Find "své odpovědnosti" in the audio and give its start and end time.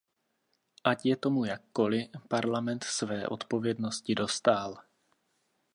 2.83-4.15